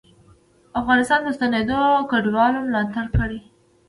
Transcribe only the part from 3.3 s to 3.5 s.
دی